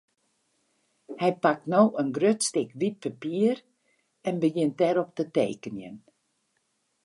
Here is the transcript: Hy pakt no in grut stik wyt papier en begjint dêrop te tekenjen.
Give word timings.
Hy 1.21 1.31
pakt 1.43 1.65
no 1.71 1.81
in 2.01 2.09
grut 2.17 2.41
stik 2.49 2.71
wyt 2.79 2.97
papier 3.03 3.57
en 4.27 4.35
begjint 4.41 4.77
dêrop 4.79 5.09
te 5.17 5.23
tekenjen. 5.35 5.97